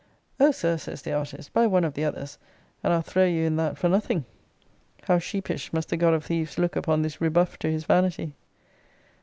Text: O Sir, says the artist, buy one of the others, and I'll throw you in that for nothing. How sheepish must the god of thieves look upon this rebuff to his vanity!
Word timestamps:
O 0.39 0.49
Sir, 0.49 0.77
says 0.77 1.03
the 1.03 1.13
artist, 1.13 1.53
buy 1.53 1.67
one 1.67 1.83
of 1.83 1.93
the 1.93 2.03
others, 2.05 2.39
and 2.83 2.91
I'll 2.91 3.03
throw 3.03 3.23
you 3.25 3.45
in 3.45 3.55
that 3.57 3.77
for 3.77 3.87
nothing. 3.87 4.25
How 5.03 5.19
sheepish 5.19 5.71
must 5.71 5.89
the 5.89 5.95
god 5.95 6.15
of 6.15 6.25
thieves 6.25 6.57
look 6.57 6.75
upon 6.75 7.03
this 7.03 7.21
rebuff 7.21 7.59
to 7.59 7.69
his 7.71 7.83
vanity! 7.83 8.33